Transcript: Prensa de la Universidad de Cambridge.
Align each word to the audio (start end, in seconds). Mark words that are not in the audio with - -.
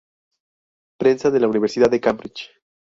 Prensa 0.97 1.29
de 1.29 1.39
la 1.39 1.47
Universidad 1.47 1.87
de 1.91 2.01
Cambridge. 2.01 2.49